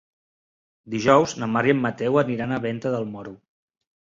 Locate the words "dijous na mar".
0.93-1.63